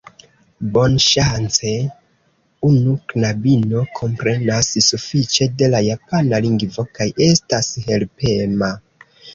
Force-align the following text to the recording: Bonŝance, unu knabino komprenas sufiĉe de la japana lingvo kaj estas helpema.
Bonŝance, 0.77 1.73
unu 2.69 2.95
knabino 3.13 3.85
komprenas 4.01 4.71
sufiĉe 4.89 5.51
de 5.61 5.71
la 5.77 5.85
japana 5.93 6.43
lingvo 6.49 6.89
kaj 6.99 7.13
estas 7.31 7.75
helpema. 7.89 8.75